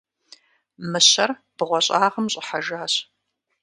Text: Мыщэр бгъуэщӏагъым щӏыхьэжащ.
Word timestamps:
Мыщэр 0.91 1.31
бгъуэщӏагъым 1.57 2.25
щӏыхьэжащ. 2.33 2.93